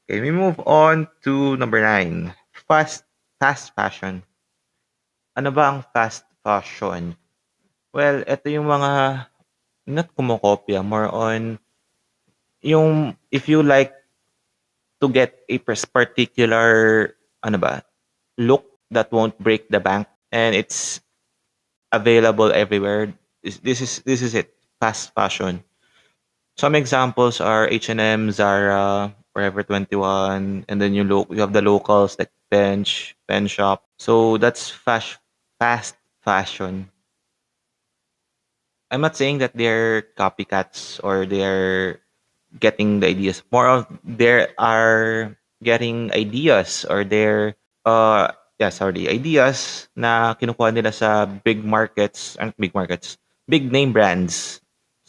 [0.07, 2.33] Okay, we move on to number nine.
[2.67, 3.03] Fast,
[3.39, 4.23] fast fashion.
[5.35, 7.15] Ano ba ang fast fashion?
[7.91, 9.25] Well, ito yung mga
[9.87, 11.59] not kumokopya, more on
[12.61, 13.91] yung if you like
[15.01, 17.83] to get a particular ano ba,
[18.37, 21.01] look that won't break the bank and it's
[21.91, 23.13] available everywhere.
[23.43, 25.63] This, is this is it fast fashion.
[26.57, 32.19] Some examples are H&M, Zara, Forever 21, and then you look you have the locals
[32.19, 33.87] like Bench, Pen Shop.
[33.97, 35.17] So that's fast
[35.57, 36.91] fast fashion.
[38.91, 42.03] I'm not saying that they're copycats or they're
[42.59, 43.41] getting the ideas.
[43.51, 47.55] More of there are getting ideas or they're
[47.85, 53.17] uh yeah sorry ideas na kinukuha nila sa big markets and big markets
[53.49, 54.61] big name brands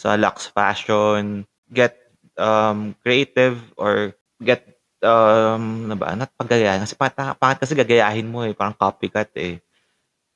[0.03, 1.95] sa Lux Fashion, get
[2.35, 4.67] um, creative or get
[5.07, 6.35] um, ano ba, not.
[6.35, 9.63] Kasi pata, pangat kasi gagayahin mo eh, parang copycat eh.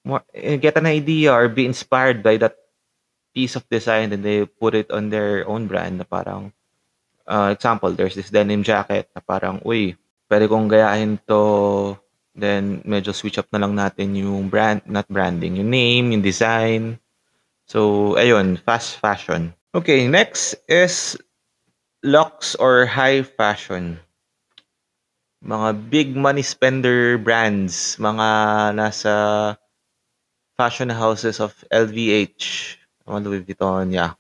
[0.07, 2.55] More, eh, get an idea or be inspired by that
[3.35, 6.55] piece of design and they put it on their own brand na parang
[7.27, 9.99] uh, example, there's this denim jacket na parang, uy,
[10.29, 11.95] pwede kong gayahin to
[12.37, 17.01] then medyo switch up na lang natin yung brand, not branding, yung name, yung design.
[17.67, 19.57] So, ayun, fast fashion.
[19.75, 21.17] Okay, next is
[22.05, 23.99] lux or high fashion.
[25.43, 28.29] Mga big money spender brands, mga
[28.77, 29.13] nasa
[30.57, 32.77] fashion houses of LVH,
[33.09, 34.13] mga Louis Vuitton, yeah.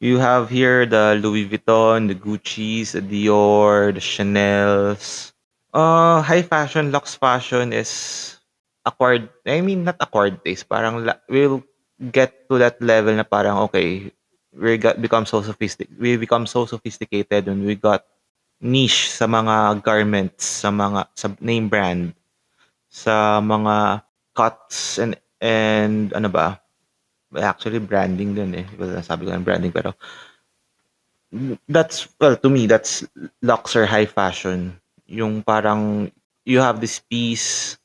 [0.00, 5.31] You have here the Louis Vuitton, the Gucci's, the Dior, the Chanel's.
[5.72, 8.36] Uh, high fashion, lux fashion is
[8.84, 10.68] acquired, I mean, not acquired taste.
[10.68, 11.64] Parang we'll
[12.12, 14.12] get to that level na parang, okay,
[14.52, 15.96] we got become so sophisticated.
[15.96, 18.04] We become so sophisticated when we got
[18.60, 22.12] niche sa mga garments, sa mga sa name brand,
[22.90, 24.04] sa mga
[24.36, 26.60] cuts and and ano ba?
[27.36, 28.66] Actually branding din eh.
[28.76, 29.96] Well, sabi ko ng branding pero
[31.68, 33.04] that's well to me that's
[33.42, 34.81] luxury high fashion.
[35.12, 36.08] Yung parang
[36.48, 37.76] you have this piece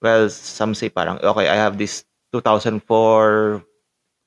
[0.00, 3.60] well some say parang okay I have this 2004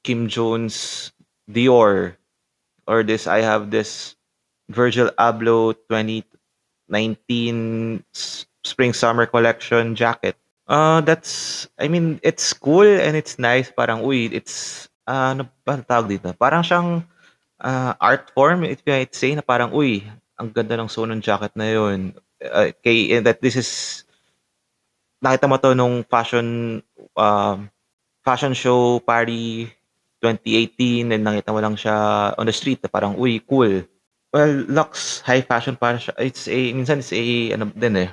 [0.06, 1.10] Kim Jones
[1.50, 2.14] Dior
[2.86, 4.16] or this I have this
[4.70, 8.06] Virgil Abloh 2019
[8.64, 10.38] spring summer collection jacket.
[10.68, 15.80] Uh that's I mean it's cool and it's nice parang uy it's uh, ano ba
[15.80, 16.36] tawag dito?
[16.36, 17.02] Parang siyang
[17.64, 20.04] uh, art form if I say na parang uy
[20.38, 22.14] ang ganda ng suot ng jacket na yun.
[22.38, 23.70] Uh, kay that this is
[25.26, 26.80] nakita mo to nung fashion
[27.18, 27.58] uh,
[28.22, 29.72] fashion show party
[30.22, 33.86] 2018 and nakita mo lang siya on the street na parang, uy, cool.
[34.34, 36.14] Well, Lux, high fashion para siya.
[36.18, 38.12] It's a, minsan it's a, ano din eh,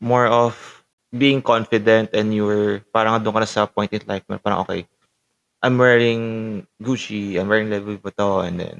[0.00, 0.54] more of
[1.10, 4.86] being confident and you're, parang doon ka na sa point in life, parang okay,
[5.60, 8.78] I'm wearing Gucci, I'm wearing Louis Vuitton, and then,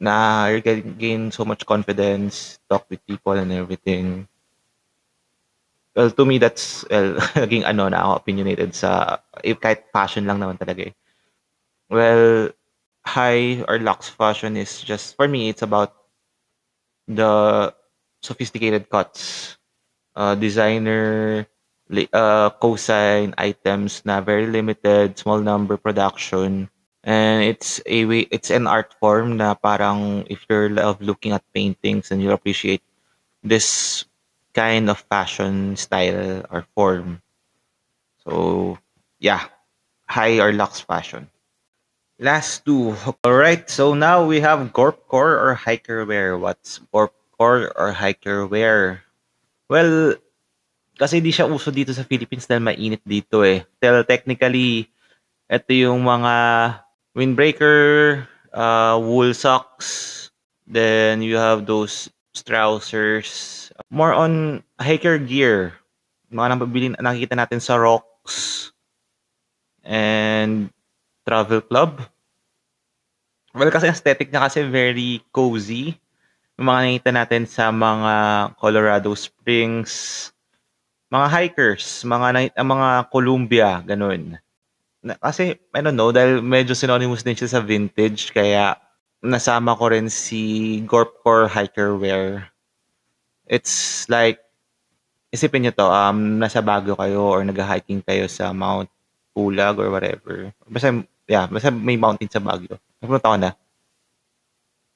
[0.00, 4.26] na you're getting gain so much confidence, talk with people and everything.
[5.94, 10.40] Well, to me, that's, well, naging ano na ako opinionated sa, if kahit fashion lang
[10.40, 10.94] naman talaga eh.
[11.90, 12.50] Well,
[13.04, 15.92] high or luxe fashion is just, for me, it's about
[17.08, 17.74] the
[18.22, 19.56] sophisticated cuts.
[20.14, 21.46] Uh, designer,
[22.12, 26.70] uh, cosign items na very limited, small number production.
[27.04, 31.44] And it's a way, it's an art form na parang if you're love looking at
[31.54, 32.82] paintings and you appreciate
[33.42, 34.04] this
[34.52, 37.22] kind of fashion style or form.
[38.24, 38.76] So,
[39.18, 39.48] yeah,
[40.04, 41.30] high or luxe fashion.
[42.20, 42.92] Last two.
[43.24, 46.36] All right, so now we have Gorpcore or hiker wear.
[46.36, 49.08] What's Gorpcore or hiker wear?
[49.72, 50.20] Well,
[51.00, 53.64] kasi di siya uso dito sa Philippines dahil mainit dito eh.
[53.80, 54.92] Till technically,
[55.48, 56.34] ito yung mga
[57.20, 58.24] windbreaker,
[58.56, 60.32] uh, wool socks,
[60.64, 65.76] then you have those trousers, more on hiker gear.
[66.32, 68.72] Mga nabibili nakikita natin sa Rocks
[69.84, 70.72] and
[71.28, 72.00] Travel Club.
[73.52, 75.98] Well, kasi aesthetic niya kasi very cozy.
[76.56, 78.14] Yung mga nakita natin sa mga
[78.56, 80.30] Colorado Springs,
[81.10, 84.38] mga hikers, mga mga Columbia, ganun.
[85.00, 88.76] Kasi, I don't know, dahil medyo synonymous din siya sa vintage, kaya
[89.24, 92.50] nasama ko rin si Gorpcore Hiker Wear
[93.50, 94.38] it's like,
[95.34, 98.86] isipin nyo to, um, nasa Baguio kayo or nag-hiking kayo sa Mount
[99.34, 100.54] Pulag or whatever.
[100.70, 100.94] Basta,
[101.26, 102.78] yeah, basta may mountain sa Baguio.
[103.02, 103.52] Napunta ko na.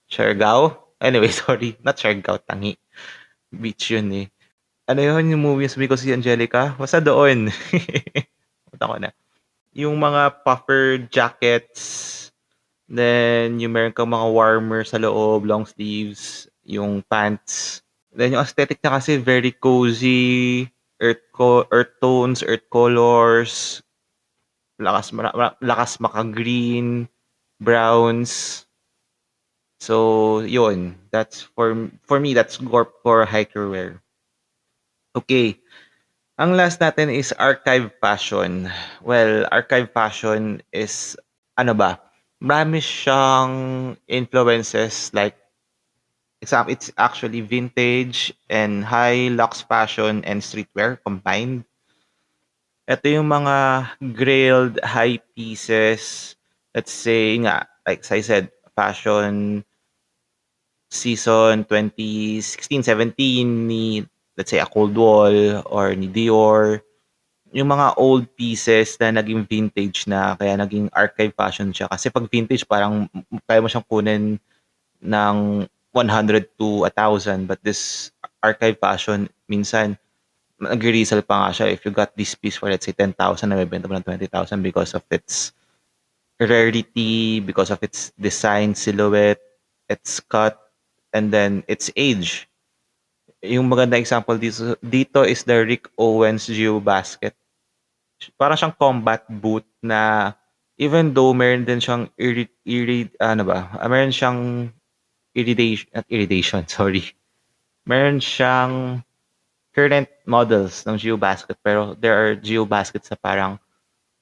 [0.07, 0.95] Siargao?
[1.03, 1.75] Anyway, sorry.
[1.83, 2.79] Not Siargao, Tangi.
[3.51, 4.27] Beach yun eh.
[4.87, 6.79] Ano yun yung movie yung ko si Angelica?
[6.79, 7.51] Basta doon.
[8.71, 9.11] Punta ko na.
[9.75, 12.31] Yung mga puffer jackets,
[12.89, 17.81] then yung meron kang mga warmer sa loob, long sleeves, yung pants,
[18.15, 20.71] Then yung aesthetic niya kasi very cozy,
[21.03, 23.83] earth co- earth tones, earth colors,
[24.79, 25.11] lakas
[25.63, 27.09] lakas maka-green,
[27.63, 28.67] browns.
[29.79, 30.99] So, yun.
[31.13, 34.03] That's for for me that's Gorp for hiker wear.
[35.17, 35.61] Okay.
[36.35, 38.67] Ang last natin is archive fashion.
[39.07, 41.15] Well, archive fashion is
[41.55, 42.03] ano ba?
[42.43, 45.39] Marami siyang influences like
[46.43, 51.71] it's actually vintage and high lux fashion and streetwear combined.
[52.91, 53.57] Ito yung mga
[54.19, 56.35] grailed high pieces.
[56.75, 59.63] Let's say nga, like I said, fashion
[60.91, 64.03] season 2016-17 ni
[64.37, 66.83] let's say a Cold Wall or ni Dior
[67.55, 71.87] yung mga old pieces na naging vintage na kaya naging archive fashion siya.
[71.87, 73.07] Kasi pag vintage, parang
[73.47, 74.43] kaya mo siyang kunin
[74.99, 75.37] ng
[75.95, 77.47] 100 to 1,000.
[77.47, 78.11] But this
[78.43, 79.95] archive fashion, minsan,
[80.59, 81.67] nag-resell pa nga siya.
[81.71, 83.15] If you got this piece for, let's say, 10,000,
[83.47, 85.55] nabibenta mo ng 20,000 because of its
[86.43, 89.39] rarity, because of its design, silhouette,
[89.87, 90.59] its cut,
[91.15, 92.51] and then its age.
[93.45, 97.37] Yung maganda example dito, dito is the Rick Owens Geo Basket.
[98.41, 100.33] Parang siyang combat boot na
[100.81, 104.73] even though meron din siyang irid, irid ano ba, uh, meron siyang
[105.37, 107.05] iridation, not iridation, sorry.
[107.85, 109.05] Meron siyang
[109.77, 113.61] current models ng Geo Basket pero there are Geo Baskets na parang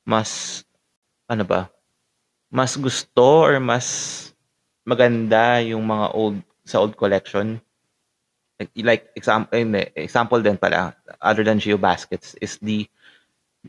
[0.03, 0.64] mas
[1.31, 1.70] ano ba,
[2.51, 4.29] mas gusto or mas
[4.83, 7.62] maganda yung mga old sa old collection
[8.82, 9.58] like, example
[9.96, 12.86] example din pala other than Geo Baskets is the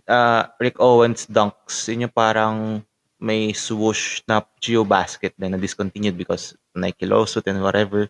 [0.08, 1.88] uh, Rick Owens dunks.
[1.90, 2.84] Yun yung parang
[3.24, 8.10] may swoosh na Geo Basket din na discontinued because Nike lawsuit and whatever.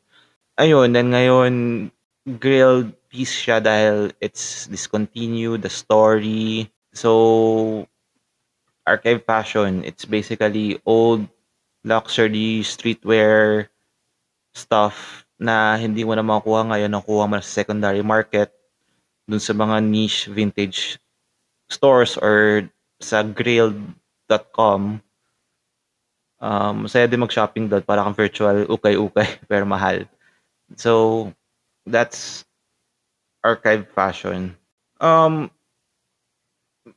[0.58, 1.54] Ayun then ngayon
[2.40, 6.72] grilled piece siya dahil it's discontinued the story.
[6.94, 7.86] So
[8.88, 9.84] archive fashion.
[9.84, 11.28] It's basically old
[11.84, 13.68] luxury streetwear
[14.54, 18.54] stuff na hindi mo na makuha ngayon, nakuha mo na sa secondary market
[19.28, 21.00] dun sa mga niche vintage
[21.72, 22.68] stores or
[23.00, 25.02] sa grilled.com.
[26.44, 30.04] Um, masaya din mag-shopping doon para kang virtual ukay-ukay pero mahal.
[30.76, 31.32] So,
[31.88, 32.44] that's
[33.44, 34.56] archive fashion.
[35.00, 35.52] Um,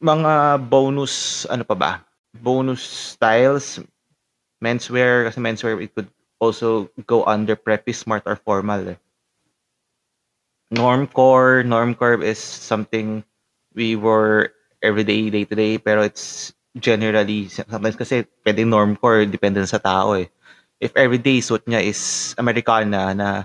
[0.03, 1.93] mga bonus, ano pa ba?
[2.34, 2.82] Bonus
[3.14, 3.78] styles,
[4.59, 6.11] menswear, kasi menswear, it could
[6.41, 8.89] also go under preppy, smart, or formal.
[8.89, 8.99] Eh.
[10.74, 13.24] Normcore, normcore is something
[13.74, 14.51] we wore
[14.82, 20.26] everyday, day to day, pero it's generally, sometimes kasi pwedeng normcore, depende sa tao eh.
[20.80, 23.45] If everyday suit niya is Americana na,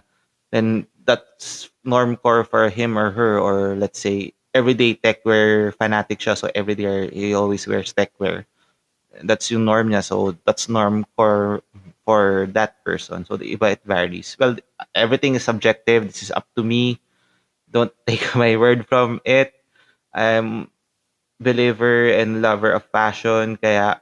[0.51, 6.35] then that's normcore for him or her, or let's say, everyday techwear fanatic siya.
[6.37, 8.45] So everyday he always wears tech wear.
[9.23, 10.03] That's yung norm niya.
[10.03, 11.05] So that's norm
[12.05, 13.25] for that person.
[13.25, 14.35] So the iba it varies.
[14.39, 14.57] Well,
[14.95, 16.07] everything is subjective.
[16.07, 16.99] This is up to me.
[17.69, 19.53] Don't take my word from it.
[20.13, 20.69] I'm
[21.39, 23.57] believer and lover of fashion.
[23.57, 24.01] Kaya,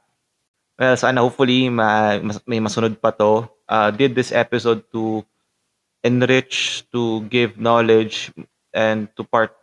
[0.79, 3.47] well, sana hopefully ma, may masunod pa to.
[3.69, 5.23] Uh, did this episode to
[6.03, 8.31] enrich, to give knowledge,
[8.73, 9.55] and to part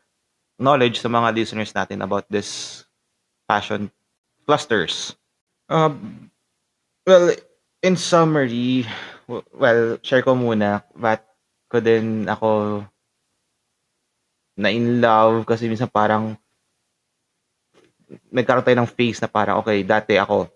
[0.56, 2.84] knowledge sa mga listeners natin about this
[3.48, 3.90] passion
[4.46, 5.14] clusters.
[5.68, 6.30] Um,
[7.06, 7.34] well,
[7.82, 8.86] in summary,
[9.28, 11.24] well, share ko muna, but
[11.68, 12.82] ko din ako
[14.56, 16.38] na in love kasi minsan parang
[18.30, 20.48] nagkaroon tayo ng face na parang, okay, dati ako,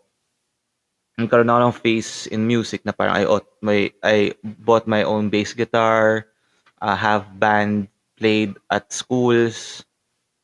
[1.18, 3.24] nagkaroon ako ng face in music na parang I,
[3.60, 6.24] my, I bought my own bass guitar,
[6.80, 9.84] uh, have band played at schools,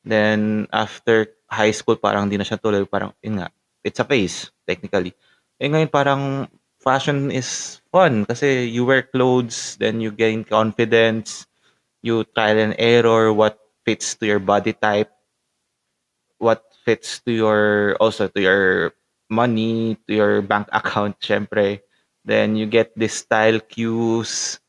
[0.06, 2.86] Then, after high school, parang hindi na siya tuloy.
[2.86, 3.50] Parang, yun nga,
[3.82, 5.10] it's a phase, technically.
[5.58, 6.46] Eh ngayon, parang
[6.86, 11.50] fashion is fun kasi you wear clothes, then you gain confidence,
[12.06, 15.10] you trial and error what fits to your body type,
[16.38, 18.94] what fits to your, also to your
[19.26, 21.82] money, to your bank account, syempre.
[22.22, 24.62] Then you get the style cues,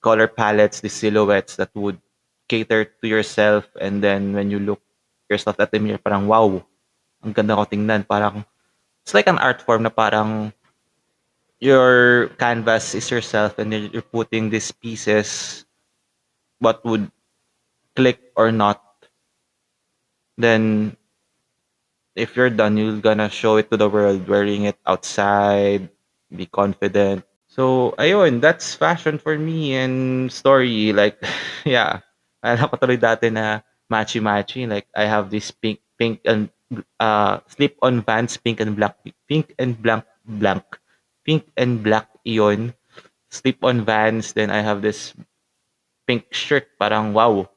[0.00, 2.00] color palettes, the silhouettes that would
[2.48, 4.80] cater to yourself and then when you look
[5.28, 6.64] yourself at the mirror, parang wow,
[7.20, 8.08] ang ganda ko tingnan.
[8.08, 8.44] Parang,
[9.04, 10.52] it's like an art form na parang
[11.64, 15.64] your canvas is yourself and you're putting these pieces
[16.60, 17.08] what would
[17.96, 18.84] click or not.
[20.36, 20.96] Then,
[22.16, 25.88] if you're done, you're gonna show it to the world wearing it outside,
[26.28, 27.24] be confident.
[27.48, 30.92] So, ayun, that's fashion for me and story.
[30.92, 31.22] Like,
[31.64, 32.02] yeah,
[32.44, 34.68] Alam ko tuloy dati na matchy-matchy.
[34.68, 36.52] Like, I have this pink, pink and
[37.00, 40.60] uh, slip-on Vans, pink and black, pink and blank, blank,
[41.24, 42.74] pink and black iyon.
[43.32, 44.32] Slip-on Vans.
[44.32, 45.12] Then I have this
[46.06, 46.68] pink shirt.
[46.78, 47.50] Parang, wow.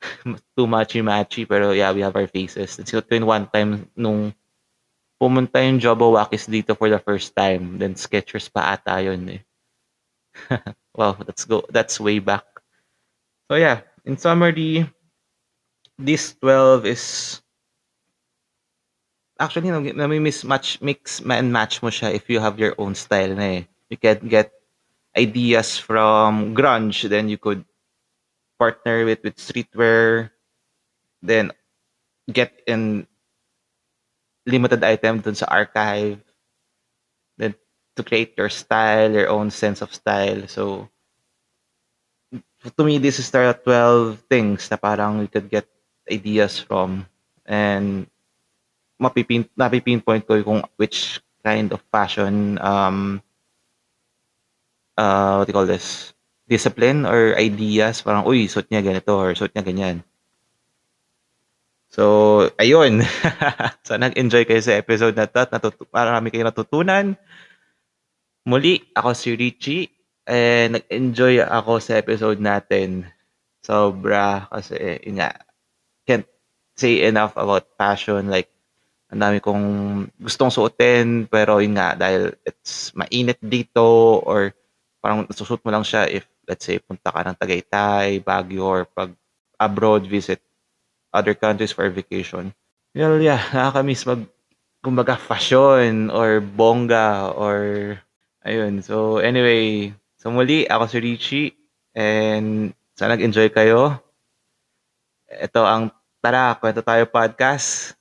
[0.56, 1.48] Too matchy-matchy.
[1.48, 2.80] Pero yeah, we have our faces.
[2.80, 4.34] And ko yun one time nung
[5.16, 7.78] pumunta yung Jobo Wakis dito for the first time.
[7.78, 9.42] Then Skechers pa ata yun eh.
[10.98, 11.64] wow, let's go.
[11.70, 12.44] That's way back.
[13.48, 14.90] So yeah, in summary,
[15.98, 17.04] this 12 is
[19.38, 23.62] actually nami-mismatch mix and match mo siya if you have your own style na eh.
[23.90, 24.50] You can get
[25.16, 27.64] ideas from grunge then you could
[28.58, 30.32] partner with with streetwear
[31.22, 31.52] then
[32.32, 33.06] get in
[34.46, 36.22] limited item dun sa archive.
[37.36, 37.54] Then
[37.98, 40.46] to create your style, your own sense of style.
[40.48, 40.88] So
[42.32, 45.66] to me, this is the 12 things na parang we could get
[46.10, 47.06] ideas from
[47.44, 48.06] and
[48.96, 53.20] mapipin napipinpoint ko kung which kind of fashion um
[54.96, 56.12] uh, what do you call this?
[56.48, 59.96] Discipline or ideas, parang, uy, suit niya ganito or suit niya ganyan.
[61.90, 63.02] So, ayun.
[63.86, 67.16] so, nag-enjoy kayo sa episode na to at natutu- marami kayo natutunan.
[68.46, 69.90] Muli, ako si Richie.
[70.26, 73.10] And nag-enjoy ako sa episode natin.
[73.62, 74.46] Sobra.
[74.50, 75.34] Kasi, yun nga,
[76.06, 76.26] can't
[76.78, 78.30] say enough about passion.
[78.30, 78.50] Like,
[79.10, 79.64] ang dami kong
[80.18, 81.30] gustong suotin.
[81.30, 84.50] Pero yun nga, dahil it's mainit dito or
[84.98, 89.14] parang nasusuot mo lang siya if, let's say, punta ka ng Tagaytay, Baguio, or pag
[89.56, 90.42] abroad visit
[91.14, 92.50] other countries for vacation.
[92.92, 94.26] Well, yeah, nakakamiss mag,
[94.82, 97.60] kumbaga, fashion or bongga or,
[98.44, 98.82] ayun.
[98.82, 101.50] So, anyway, so muli, ako si Richie
[101.96, 103.96] and sana nag-enjoy kayo.
[105.26, 105.90] Ito ang
[106.20, 107.95] Tara, Kwento Tayo Podcast.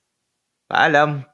[0.69, 1.25] Paalam!